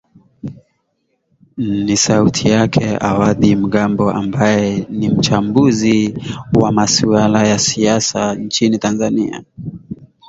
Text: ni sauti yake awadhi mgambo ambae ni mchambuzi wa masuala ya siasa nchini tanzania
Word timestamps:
ni 1.57 1.95
sauti 1.97 2.47
yake 2.49 2.97
awadhi 2.99 3.55
mgambo 3.55 4.11
ambae 4.11 4.85
ni 4.89 5.09
mchambuzi 5.09 6.17
wa 6.55 6.71
masuala 6.71 7.47
ya 7.47 7.59
siasa 7.59 8.35
nchini 8.35 8.77
tanzania 8.79 9.43